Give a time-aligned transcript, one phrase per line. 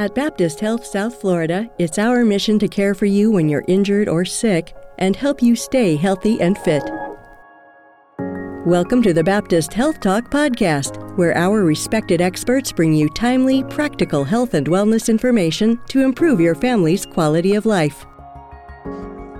[0.00, 4.08] At Baptist Health South Florida, it's our mission to care for you when you're injured
[4.08, 6.82] or sick and help you stay healthy and fit.
[8.64, 14.24] Welcome to the Baptist Health Talk podcast, where our respected experts bring you timely, practical
[14.24, 18.06] health and wellness information to improve your family's quality of life.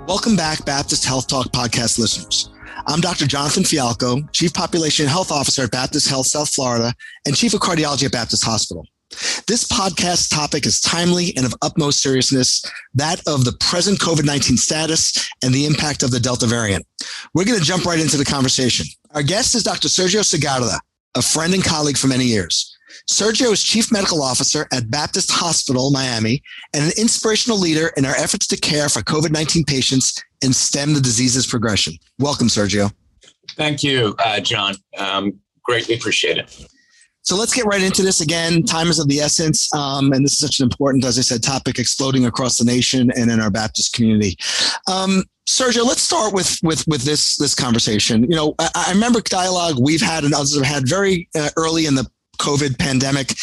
[0.07, 2.51] Welcome back, Baptist Health Talk podcast listeners.
[2.87, 3.27] I'm Dr.
[3.27, 6.93] Jonathan Fialkow, Chief Population Health Officer at Baptist Health South Florida
[7.25, 8.85] and Chief of Cardiology at Baptist Hospital.
[9.47, 12.65] This podcast topic is timely and of utmost seriousness,
[12.95, 16.87] that of the present COVID 19 status and the impact of the Delta variant.
[17.35, 18.87] We're going to jump right into the conversation.
[19.15, 19.89] Our guest is Dr.
[19.89, 20.79] Sergio Segarra,
[21.17, 22.77] a friend and colleague for many years.
[23.11, 26.43] Sergio is Chief Medical Officer at Baptist Hospital, Miami,
[26.75, 30.95] and an inspirational leader in our efforts to care for COVID 19 patients and stem
[30.95, 31.95] the disease's progression.
[32.19, 32.93] Welcome, Sergio.
[33.57, 34.77] Thank you, uh, John.
[34.97, 36.67] Um, greatly appreciate it.
[37.23, 38.63] So let's get right into this again.
[38.63, 39.73] Time is of the essence.
[39.75, 43.11] Um, and this is such an important, as I said, topic exploding across the nation
[43.17, 44.37] and in our Baptist community.
[44.91, 48.23] Um, Sergio, let's start with with with this this conversation.
[48.23, 51.87] You know, I, I remember dialogue we've had and others have had very uh, early
[51.87, 53.35] in the COVID pandemic,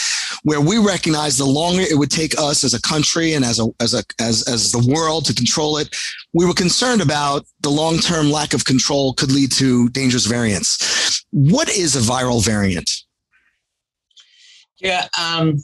[0.44, 3.68] where we recognized the longer it would take us as a country and as a
[3.80, 5.96] as a as as the world to control it,
[6.34, 11.26] we were concerned about the long term lack of control could lead to dangerous variants.
[11.32, 12.90] What is a viral variant?
[14.80, 15.58] Yeah, um,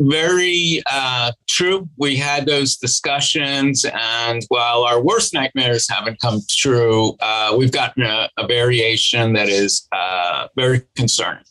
[0.00, 1.88] very uh, true.
[1.96, 8.02] We had those discussions, and while our worst nightmares haven't come true, uh, we've gotten
[8.02, 11.44] a, a, variation that is uh, very concerning.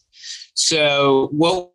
[0.53, 1.72] So, what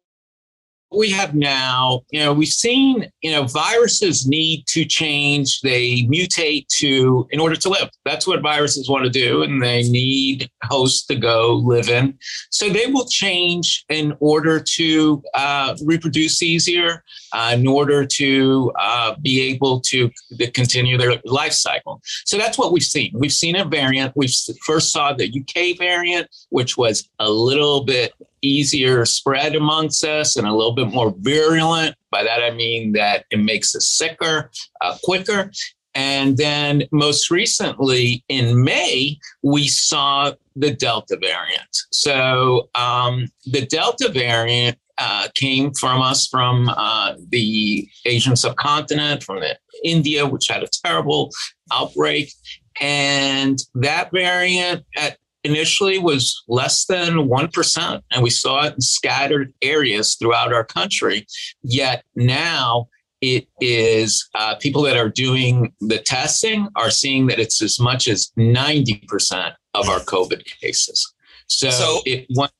[0.91, 5.61] we have now, you know, we've seen, you know, viruses need to change.
[5.61, 7.91] They mutate to in order to live.
[8.05, 12.19] That's what viruses want to do, and they need hosts to go live in.
[12.51, 19.15] So they will change in order to uh, reproduce easier, uh, in order to uh,
[19.21, 22.01] be able to, to continue their life cycle.
[22.25, 23.13] So that's what we've seen.
[23.15, 24.15] We've seen a variant.
[24.17, 24.29] We
[24.65, 28.13] first saw the UK variant, which was a little bit
[28.43, 31.95] easier spread amongst us and a little bit more virulent.
[32.11, 34.51] By that, I mean that it makes us sicker
[34.81, 35.51] uh, quicker.
[35.95, 41.77] And then most recently in May, we saw the Delta variant.
[41.93, 49.41] So um, the Delta variant uh, came from us from uh, the Asian subcontinent, from
[49.41, 51.31] the India, which had a terrible
[51.73, 52.33] outbreak.
[52.81, 59.53] And that variant at initially was less than 1%, and we saw it in scattered
[59.63, 61.27] areas throughout our country.
[61.63, 62.89] Yet now
[63.21, 68.09] it is uh, people that are doing the testing are seeing that it's as much
[68.09, 71.15] as 90% of our COVID cases.
[71.47, 72.53] So, so it went.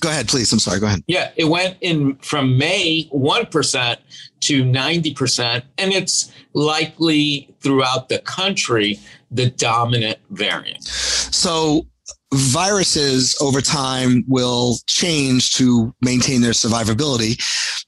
[0.00, 0.52] Go ahead, please.
[0.52, 0.80] I'm sorry.
[0.80, 1.02] Go ahead.
[1.06, 3.96] Yeah, it went in from May 1%
[4.40, 8.98] to 90%, and it's likely throughout the country
[9.30, 10.84] the dominant variant.
[10.84, 11.86] So,
[12.32, 17.36] viruses over time will change to maintain their survivability.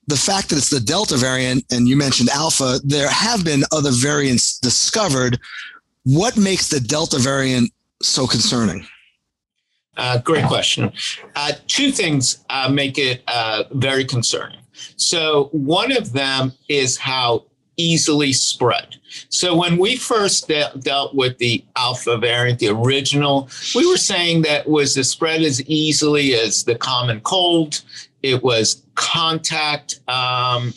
[0.08, 3.92] The fact that it's the Delta variant, and you mentioned Alpha, there have been other
[3.92, 5.38] variants discovered.
[6.04, 7.70] What makes the Delta variant
[8.03, 8.84] so concerning?
[9.97, 10.92] Uh, great question.
[11.36, 14.59] Uh, two things uh, make it uh, very concerning.
[14.97, 17.44] So, one of them is how
[17.77, 18.97] easily spread.
[19.28, 24.43] So when we first de- dealt with the alpha variant, the original, we were saying
[24.43, 27.83] that was the spread as easily as the common cold.
[28.22, 30.72] It was contact um,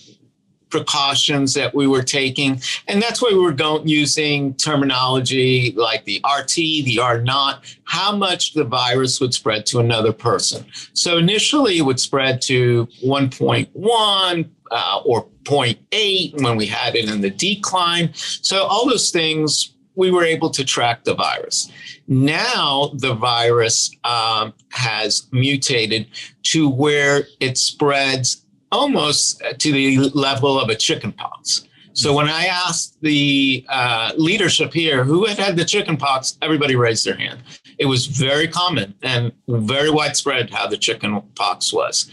[0.70, 6.22] precautions that we were taking, and that's why we were going using terminology like the
[6.26, 10.66] RT, the R naught, how much the virus would spread to another person.
[10.94, 17.22] So initially, it would spread to 1.1 uh, or 0.8 when we had it in
[17.22, 18.14] the decline.
[18.14, 21.72] So all those things we were able to track the virus.
[22.08, 26.08] Now the virus um, has mutated
[26.44, 31.68] to where it spreads almost to the level of a chickenpox.
[31.94, 37.06] So when I asked the uh, leadership here who had had the chickenpox, everybody raised
[37.06, 37.42] their hand.
[37.78, 42.12] It was very common and very widespread how the chickenpox was.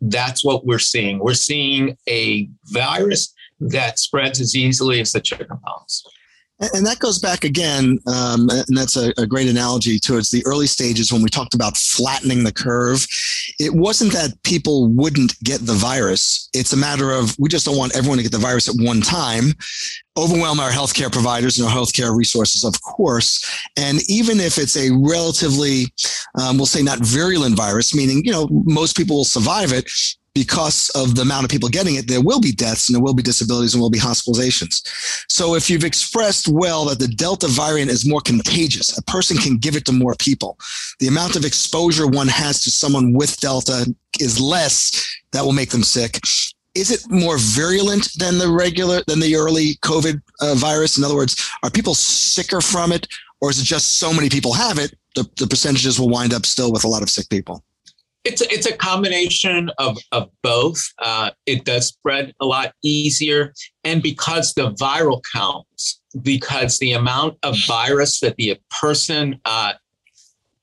[0.00, 1.18] That's what we're seeing.
[1.18, 6.04] We're seeing a virus that spreads as easily as the chickenpox.
[6.60, 10.66] And that goes back again, um, and that's a, a, great analogy towards the early
[10.66, 13.06] stages when we talked about flattening the curve.
[13.60, 16.48] It wasn't that people wouldn't get the virus.
[16.52, 19.00] It's a matter of we just don't want everyone to get the virus at one
[19.00, 19.52] time.
[20.16, 23.44] Overwhelm our healthcare providers and our healthcare resources, of course.
[23.76, 25.92] And even if it's a relatively,
[26.40, 29.88] um, we'll say not virulent virus, meaning, you know, most people will survive it,
[30.38, 33.12] because of the amount of people getting it, there will be deaths and there will
[33.20, 34.86] be disabilities and will be hospitalizations.
[35.28, 39.58] So if you've expressed well that the Delta variant is more contagious, a person can
[39.58, 40.56] give it to more people.
[41.00, 44.78] The amount of exposure one has to someone with Delta is less
[45.32, 46.20] that will make them sick.
[46.76, 50.98] Is it more virulent than the regular, than the early COVID uh, virus?
[50.98, 53.08] In other words, are people sicker from it?
[53.40, 56.44] Or is it just so many people have it, the, the percentages will wind up
[56.44, 57.64] still with a lot of sick people?
[58.28, 60.84] It's a, it's a combination of, of both.
[60.98, 63.54] Uh, it does spread a lot easier.
[63.84, 69.72] And because the viral counts, because the amount of virus that the person uh,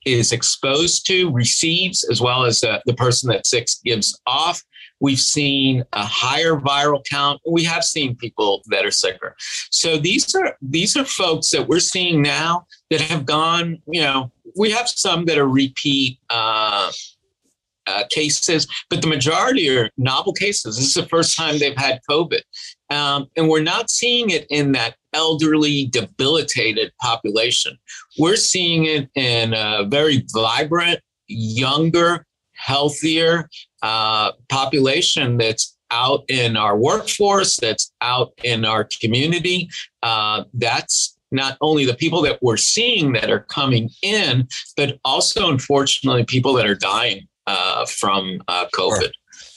[0.04, 4.62] is exposed to, receives, as well as uh, the person that sick gives off,
[5.00, 7.40] we've seen a higher viral count.
[7.50, 9.34] We have seen people that are sicker.
[9.70, 13.78] So these are these are folks that we're seeing now that have gone.
[13.88, 16.20] You know, we have some that are repeat.
[16.30, 16.92] Uh,
[17.86, 20.76] uh, cases, but the majority are novel cases.
[20.76, 22.40] This is the first time they've had COVID.
[22.90, 27.76] Um, and we're not seeing it in that elderly, debilitated population.
[28.18, 33.48] We're seeing it in a very vibrant, younger, healthier
[33.82, 39.68] uh, population that's out in our workforce, that's out in our community.
[40.02, 44.46] Uh, that's not only the people that we're seeing that are coming in,
[44.76, 49.10] but also, unfortunately, people that are dying uh, from uh, COVID.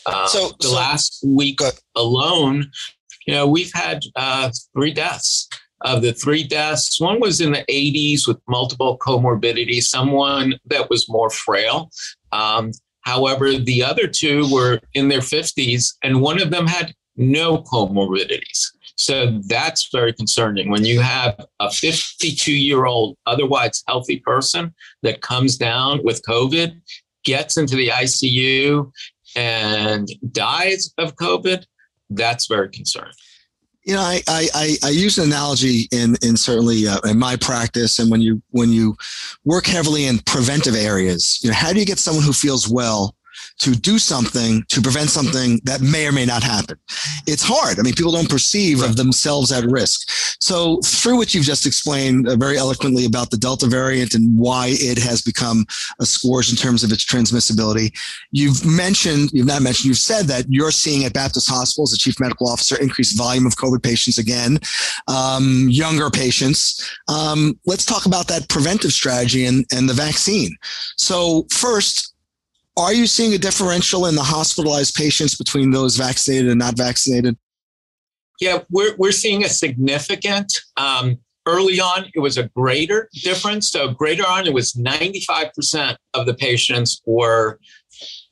[0.06, 1.60] Uh, so the so, last week
[1.96, 2.72] alone,
[3.26, 5.48] you know, we've had uh, three deaths.
[5.82, 11.08] Of the three deaths, one was in the 80s with multiple comorbidities, someone that was
[11.08, 11.90] more frail.
[12.34, 12.72] Um,
[13.04, 18.72] however, the other two were in their 50s, and one of them had no comorbidities.
[18.98, 20.70] So that's very concerning.
[20.70, 26.82] When you have a 52 year old, otherwise healthy person that comes down with COVID
[27.24, 28.92] gets into the ICU
[29.36, 31.66] and dies of COVID,
[32.10, 33.14] that's very concerning.
[33.86, 37.98] You know, I, I, I use an analogy in, in certainly uh, in my practice,
[37.98, 38.96] and when you when you
[39.46, 43.16] work heavily in preventive areas, you know, how do you get someone who feels well
[43.60, 46.78] to do something to prevent something that may or may not happen.
[47.28, 47.80] It's hard.
[47.80, 48.90] I mean, people don't perceive right.
[48.90, 50.10] of themselves at risk.
[50.40, 54.68] So through what you've just explained uh, very eloquently about the Delta variant and why
[54.72, 55.66] it has become
[56.00, 57.92] a scourge in terms of its transmissibility,
[58.32, 61.98] you've mentioned, you've not mentioned, you've said that you're seeing at Baptist Hospital as the
[61.98, 64.60] chief medical officer increased volume of COVID patients again,
[65.08, 66.90] um, younger patients.
[67.08, 70.56] Um, let's talk about that preventive strategy and, and the vaccine.
[70.96, 72.14] So first,
[72.80, 77.38] are you seeing a differential in the hospitalized patients between those vaccinated and not vaccinated?
[78.40, 80.52] Yeah, we're, we're seeing a significant.
[80.78, 83.70] Um, early on, it was a greater difference.
[83.70, 87.60] So, greater on, it was 95% of the patients were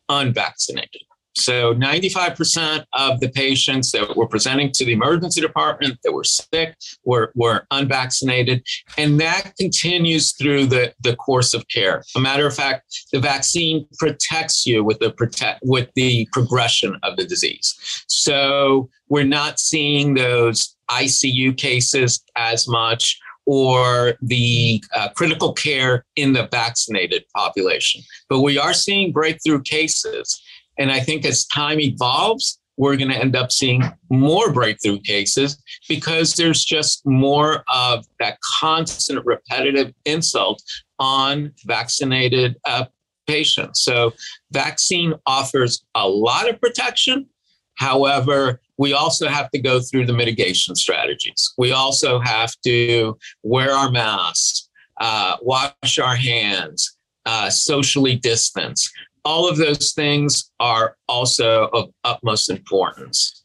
[0.08, 1.02] unvaccinated.
[1.38, 6.76] So 95% of the patients that were presenting to the emergency department that were sick
[7.04, 8.66] were, were unvaccinated.
[8.98, 12.04] And that continues through the, the course of care.
[12.16, 17.18] A matter of fact, the vaccine protects you with the protect with the progression of
[17.18, 18.04] the disease.
[18.08, 26.34] So we're not seeing those ICU cases as much or the uh, critical care in
[26.34, 28.02] the vaccinated population.
[28.30, 30.40] But we are seeing breakthrough cases.
[30.78, 35.62] And I think as time evolves, we're going to end up seeing more breakthrough cases
[35.90, 40.62] because there's just more of that constant repetitive insult
[41.00, 42.86] on vaccinated uh,
[43.26, 43.82] patients.
[43.82, 44.14] So,
[44.52, 47.28] vaccine offers a lot of protection.
[47.76, 51.54] However, we also have to go through the mitigation strategies.
[51.58, 58.90] We also have to wear our masks, uh, wash our hands, uh, socially distance
[59.28, 63.44] all of those things are also of utmost importance.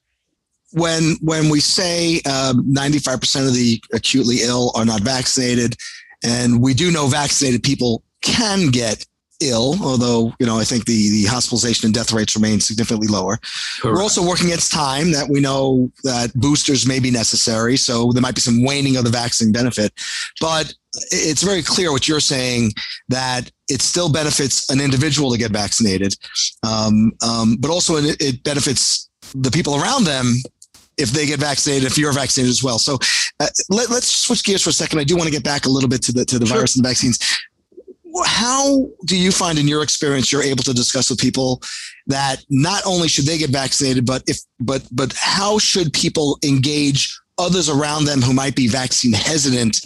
[0.75, 5.75] When when we say um, 95% of the acutely ill are not vaccinated,
[6.23, 9.05] and we do know vaccinated people can get
[9.43, 13.39] ill, although you know I think the the hospitalization and death rates remain significantly lower.
[13.81, 13.97] Correct.
[13.97, 18.23] We're also working against time that we know that boosters may be necessary, so there
[18.23, 19.93] might be some waning of the vaccine benefit.
[20.41, 20.73] But
[21.11, 22.73] it's very clear what you're saying
[23.09, 26.15] that it still benefits an individual to get vaccinated,
[26.63, 30.35] um, um, but also it, it, benefits the people around them
[30.99, 32.79] if they get vaccinated, if you're vaccinated as well.
[32.79, 32.99] So
[33.41, 34.99] uh, let, us switch gears for a second.
[34.99, 36.57] I do want to get back a little bit to the to the sure.
[36.59, 37.19] virus and the vaccines.
[38.27, 41.63] How do you find, in your experience, you're able to discuss with people
[42.09, 47.19] that not only should they get vaccinated, but if but but how should people engage
[47.39, 49.81] others around them who might be vaccine hesitant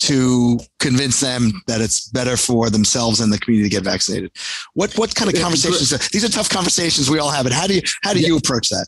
[0.00, 4.32] to convince them that it's better for themselves and the community to get vaccinated.
[4.74, 6.08] What what kind of conversations?
[6.08, 7.44] These are tough conversations we all have.
[7.44, 8.86] But how do you how do you approach that?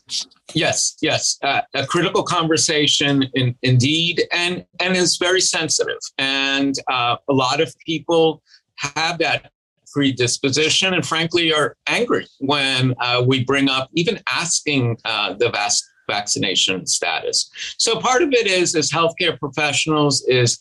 [0.53, 5.99] Yes, yes, uh, a critical conversation in, indeed, and and is very sensitive.
[6.17, 8.41] And uh, a lot of people
[8.77, 9.51] have that
[9.93, 15.83] predisposition, and frankly, are angry when uh, we bring up even asking uh, the vast
[16.09, 17.49] vaccination status.
[17.77, 20.59] So part of it is as healthcare professionals is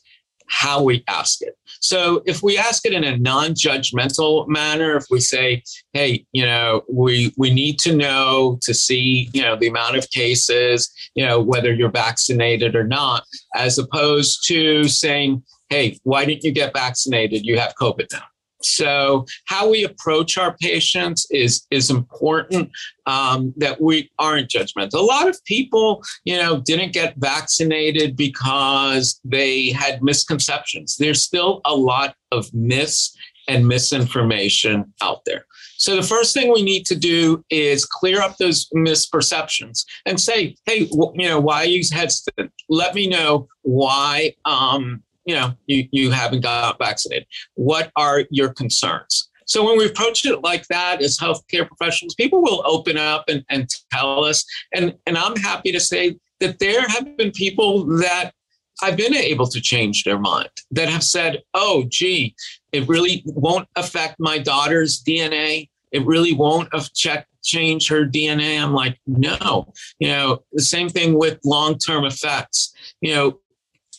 [0.49, 1.57] how we ask it.
[1.81, 6.83] So if we ask it in a non-judgmental manner, if we say, "Hey, you know,
[6.89, 11.41] we we need to know to see, you know, the amount of cases, you know,
[11.41, 17.45] whether you're vaccinated or not," as opposed to saying, "Hey, why didn't you get vaccinated?
[17.45, 18.25] You have COVID now."
[18.64, 22.71] So how we approach our patients is is important.
[23.04, 24.95] Um, that we aren't judgmental.
[24.95, 30.97] A lot of people, you know, didn't get vaccinated because they had misconceptions.
[30.99, 33.16] There's still a lot of myths
[33.49, 35.47] and misinformation out there.
[35.76, 40.54] So the first thing we need to do is clear up those misperceptions and say,
[40.64, 42.52] hey, you know, why are you hesitant?
[42.69, 48.52] Let me know why um, you know you, you haven't got vaccinated what are your
[48.52, 53.25] concerns so when we approach it like that as healthcare professionals people will open up
[53.29, 57.85] and, and tell us and and i'm happy to say that there have been people
[57.99, 58.33] that
[58.83, 62.35] I've been able to change their mind that have said, oh, gee,
[62.73, 65.69] it really won't affect my daughter's DNA.
[65.93, 68.61] It really won't check, change her DNA.
[68.61, 69.73] I'm like, no.
[70.00, 72.75] You know, the same thing with long term effects.
[73.00, 73.41] You know,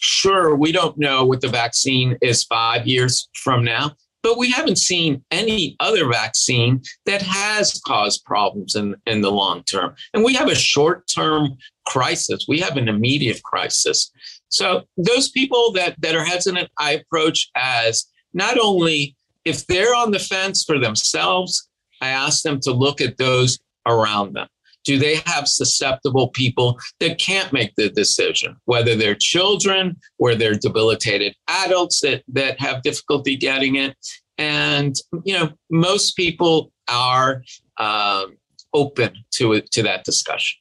[0.05, 4.77] Sure, we don't know what the vaccine is five years from now, but we haven't
[4.77, 9.95] seen any other vaccine that has caused problems in, in the long term.
[10.13, 11.55] And we have a short term
[11.87, 14.11] crisis, we have an immediate crisis.
[14.49, 20.11] So, those people that, that are hesitant, I approach as not only if they're on
[20.11, 21.69] the fence for themselves,
[22.01, 24.49] I ask them to look at those around them.
[24.83, 30.55] Do they have susceptible people that can't make the decision, whether they're children or they're
[30.55, 33.95] debilitated adults that, that have difficulty getting it?
[34.37, 37.43] And, you know, most people are
[37.77, 38.37] um,
[38.73, 40.59] open to it, to that discussion.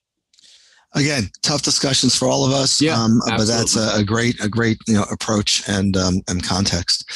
[0.95, 4.49] Again tough discussions for all of us yeah, um, but that's a, a, great a
[4.49, 7.11] great you know approach and um, and context.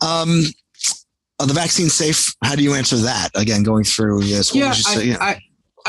[0.00, 0.42] Um,
[1.38, 2.34] are the vaccine safe?
[2.42, 3.30] How do you answer that?
[3.36, 5.16] Again going through yes yeah, I, yeah.
[5.20, 5.40] I,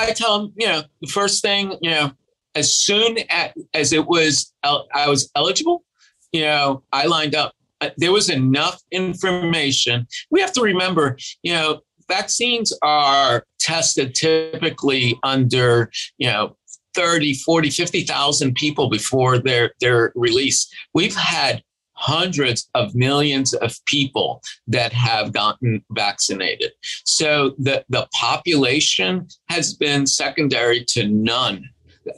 [0.02, 2.12] I tell them, you know, the first thing, you know,
[2.56, 5.84] as soon as, as it was, I was eligible,
[6.32, 7.54] you know, I lined up.
[7.80, 10.08] Uh, there was enough information.
[10.30, 16.58] We have to remember, you know, vaccines are tested typically under, you know,
[16.94, 20.70] 30, 40, 50,000 people before their, their release.
[20.94, 21.64] We've had
[22.02, 26.72] hundreds of millions of people that have gotten vaccinated.
[27.06, 31.70] So the, the population has been secondary to none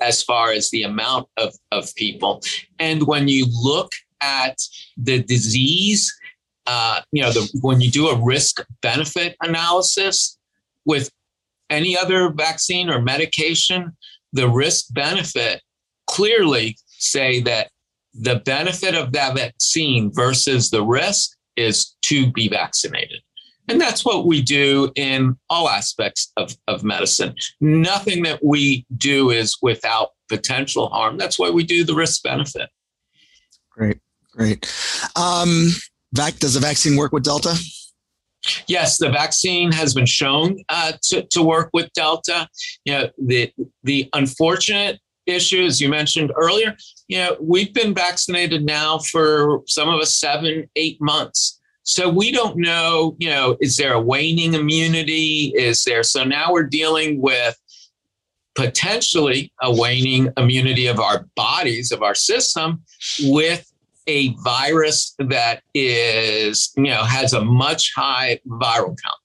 [0.02, 2.42] as far as the amount of, of people.
[2.80, 4.58] And when you look at
[4.96, 6.12] the disease,
[6.66, 10.38] uh, you know, the, when you do a risk benefit analysis
[10.86, 11.12] with
[11.70, 13.92] any other vaccine or medication,
[14.32, 15.62] the risk benefit
[16.08, 17.70] clearly say that
[18.14, 23.22] the benefit of that vaccine versus the risk is to be vaccinated.
[23.70, 27.34] And that's what we do in all aspects of, of medicine.
[27.62, 31.18] Nothing that we do is without potential harm.
[31.18, 32.70] That's why we do the risk benefit.
[33.72, 34.00] Great,
[34.32, 34.72] great.
[35.16, 35.70] Um,
[36.12, 37.58] vac- does the vaccine work with Delta?
[38.68, 42.48] Yes, the vaccine has been shown uh, to, to work with Delta.
[42.84, 43.52] You know, the
[43.84, 46.76] the unfortunate issue, as you mentioned earlier,
[47.08, 51.60] you know, we've been vaccinated now for some of us seven, eight months.
[51.84, 55.54] So we don't know, you know, is there a waning immunity?
[55.56, 57.60] Is there, so now we're dealing with
[58.56, 62.84] potentially a waning immunity of our bodies, of our system,
[63.24, 63.70] with
[64.08, 69.20] a virus that is, you know, has a much high viral count.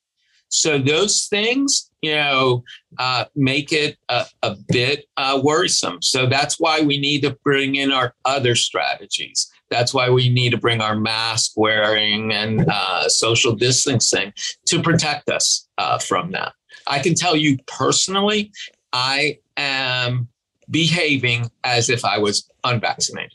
[0.48, 2.62] So those things, you know,
[2.98, 6.00] uh, make it a, a bit uh, worrisome.
[6.02, 9.50] So that's why we need to bring in our other strategies.
[9.70, 14.32] That's why we need to bring our mask wearing and uh, social distancing
[14.66, 16.52] to protect us uh, from that.
[16.86, 18.50] I can tell you personally,
[18.92, 20.28] I am
[20.70, 23.32] behaving as if I was unvaccinated.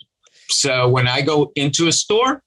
[0.49, 2.41] So when I go into a store,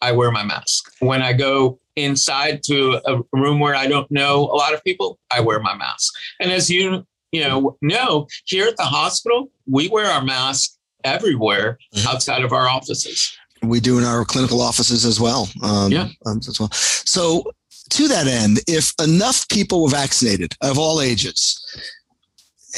[0.00, 0.92] I wear my mask.
[1.00, 5.18] When I go inside to a room where I don't know a lot of people,
[5.30, 6.12] I wear my mask.
[6.40, 11.78] And as you you know know, here at the hospital, we wear our mask everywhere
[11.94, 12.08] mm-hmm.
[12.08, 13.36] outside of our offices.
[13.62, 15.48] We do in our clinical offices as well.
[15.62, 16.08] Um, yeah.
[16.26, 16.70] Um, as well.
[16.72, 17.52] So
[17.90, 21.60] to that end, if enough people were vaccinated of all ages,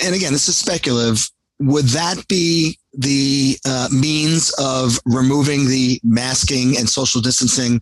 [0.02, 1.28] and again, this is speculative,
[1.60, 7.80] would that be the uh, means of removing the masking and social distancing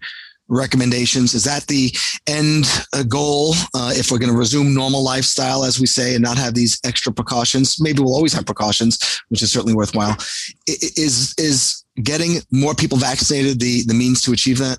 [0.53, 1.35] recommendations?
[1.35, 1.91] Is that the
[2.29, 6.23] end uh, goal uh, if we're going to resume normal lifestyle, as we say, and
[6.23, 7.81] not have these extra precautions?
[7.81, 10.17] Maybe we'll always have precautions, which is certainly worthwhile.
[10.67, 14.79] Is is getting more people vaccinated the the means to achieve that?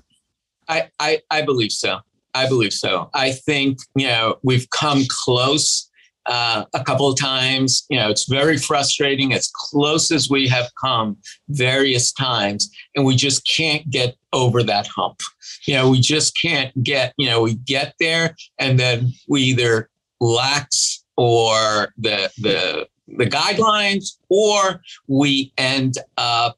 [0.68, 1.98] I, I, I believe so.
[2.32, 3.10] I believe so.
[3.14, 5.90] I think you know we've come close
[6.26, 7.84] uh, a couple of times.
[7.88, 11.16] You know, it's very frustrating, as close as we have come
[11.48, 15.20] various times, and we just can't get over that hump.
[15.66, 19.88] You know, we just can't get, you know, we get there and then we either
[20.20, 26.56] lax or the, the, the guidelines, or we end up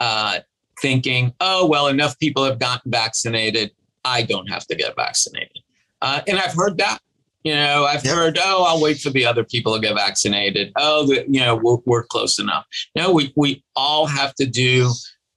[0.00, 0.38] uh,
[0.80, 3.72] thinking, oh, well, enough people have gotten vaccinated.
[4.04, 5.58] I don't have to get vaccinated.
[6.00, 7.00] Uh, and I've heard that
[7.42, 10.72] you know, I've heard, oh, I'll wait for the other people to get vaccinated.
[10.76, 12.66] Oh, the, you know, we're, we're close enough.
[12.94, 14.90] No, we, we all have to do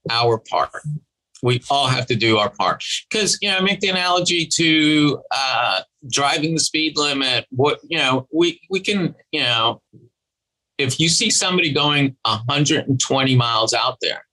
[0.09, 0.83] our part.
[1.43, 2.83] We all have to do our part.
[3.09, 7.45] Because, you know, I make the analogy to uh, driving the speed limit.
[7.51, 9.81] What, you know, we, we can, you know,
[10.77, 14.25] if you see somebody going 120 miles out there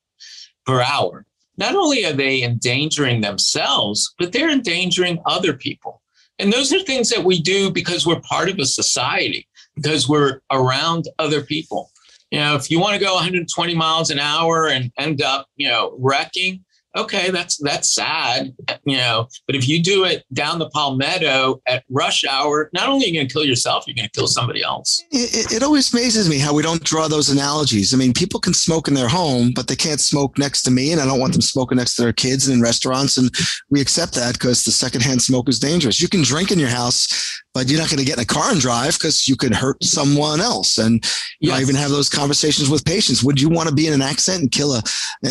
[0.65, 1.27] per hour,
[1.59, 6.01] not only are they endangering themselves, but they're endangering other people
[6.41, 10.41] and those are things that we do because we're part of a society, because we're
[10.51, 11.93] around other people.
[12.31, 15.69] You know, if you want to go 120 miles an hour and end up, you
[15.69, 16.65] know, wrecking,
[16.97, 18.55] okay, that's that's sad,
[18.85, 19.29] you know.
[19.47, 23.15] But if you do it down the Palmetto at rush hour, not only are you
[23.15, 25.03] going to kill yourself, you're going to kill somebody else.
[25.11, 27.95] It, it, always amazes me how we don't draw those analogies.
[27.95, 30.93] I mean, people can smoke in their home, but they can't smoke next to me,
[30.93, 33.17] and I don't want them smoking next to their kids and in restaurants.
[33.17, 33.31] And
[33.71, 36.01] we accept that because the secondhand smoke is dangerous.
[36.01, 37.09] You can drink in your house,
[37.53, 39.83] but you're not going to get in a car and drive because you could hurt
[39.83, 40.79] someone else.
[40.79, 41.05] And
[41.41, 41.59] yes.
[41.59, 43.25] I even have those conversations with patients.
[43.25, 44.83] Would you want to be in an accident and kill a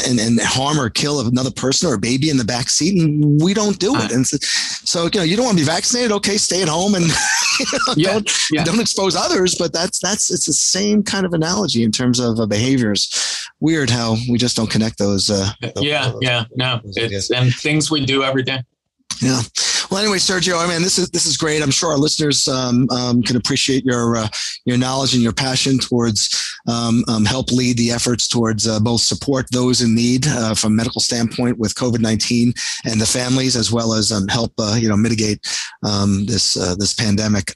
[0.08, 3.02] and, and harm or kill another person or a baby in the back seat?
[3.02, 4.12] And we don't do it.
[4.12, 6.12] Uh, and so, so, you know, you don't want to be vaccinated.
[6.12, 7.06] Okay, stay at home and
[7.60, 8.64] you know, yeah, don't yeah.
[8.64, 9.56] don't expose others.
[9.56, 13.48] But that's that's it's the same kind of analogy in terms of uh, behaviors.
[13.62, 15.30] Weird how we just don't connect those.
[15.30, 18.64] Uh, those yeah, yeah, no, it's and things we do every day.
[19.22, 19.42] Yeah.
[19.90, 21.64] Well, anyway, Sergio, I mean, this is this is great.
[21.64, 24.28] I'm sure our listeners um, um, can appreciate your uh,
[24.66, 26.30] your knowledge and your passion towards
[26.68, 30.76] um, um help lead the efforts towards uh, both support those in need uh, from
[30.76, 32.54] medical standpoint with COVID-19
[32.86, 35.46] and the families, as well as um, help uh, you know mitigate
[35.84, 37.52] um, this uh, this pandemic.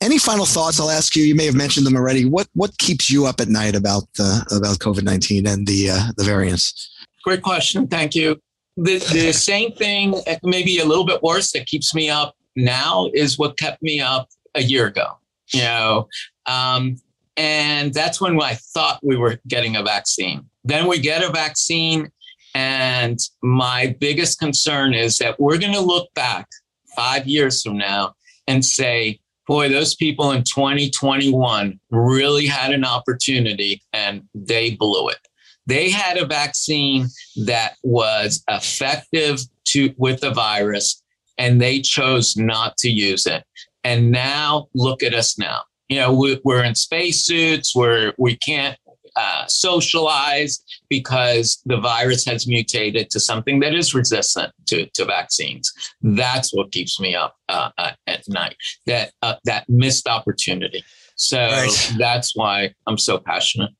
[0.00, 0.80] any final thoughts?
[0.80, 1.22] I'll ask you.
[1.22, 2.24] You may have mentioned them already.
[2.24, 4.04] What what keeps you up at night about
[4.50, 6.90] about COVID-19 and the uh, the variants?
[7.24, 7.86] Great question.
[7.86, 8.40] Thank you
[8.76, 13.38] the, the same thing, maybe a little bit worse, that keeps me up now is
[13.38, 15.18] what kept me up a year ago.
[15.52, 16.08] You know,
[16.46, 16.96] um,
[17.36, 20.48] and that's when I thought we were getting a vaccine.
[20.64, 22.10] Then we get a vaccine,
[22.54, 26.48] and my biggest concern is that we're going to look back
[26.94, 28.14] five years from now
[28.46, 35.18] and say, boy, those people in 2021 really had an opportunity and they blew it.
[35.66, 37.08] They had a vaccine
[37.44, 41.02] that was effective to with the virus,
[41.38, 43.44] and they chose not to use it.
[43.84, 45.62] And now look at us now.
[45.88, 47.74] You know, we, are in spacesuits.
[47.74, 48.76] We're we can't
[49.14, 55.70] uh, socialize because the virus has mutated to something that is resistant to, to vaccines.
[56.00, 58.56] That's what keeps me up uh, uh, at night.
[58.86, 60.82] That uh, that missed opportunity.
[61.16, 61.92] So right.
[61.98, 63.70] that's why I'm so passionate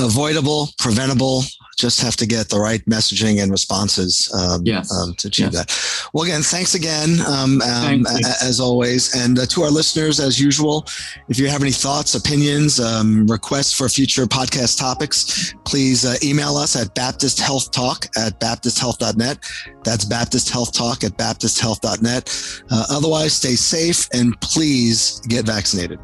[0.00, 1.42] avoidable, preventable.
[1.78, 4.92] Just have to get the right messaging and responses um, yes.
[4.92, 5.54] um, to achieve yes.
[5.54, 6.10] that.
[6.12, 8.06] Well, again, thanks again, um, um
[8.42, 9.14] as always.
[9.14, 10.86] And uh, to our listeners, as usual,
[11.28, 16.56] if you have any thoughts, opinions, um, requests for future podcast topics, please uh, email
[16.56, 19.38] us at baptisthealthtalk at baptisthealth.net.
[19.82, 22.62] That's baptisthealthtalk at baptisthealth.net.
[22.70, 25.98] Uh, otherwise, stay safe and please get vaccinated.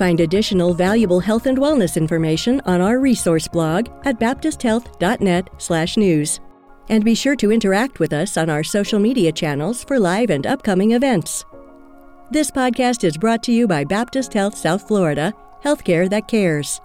[0.00, 6.40] Find additional valuable health and wellness information on our resource blog at baptisthealth.net/news.
[6.88, 10.46] And be sure to interact with us on our social media channels for live and
[10.46, 11.44] upcoming events.
[12.30, 16.80] This podcast is brought to you by Baptist Health South Florida, healthcare that cares.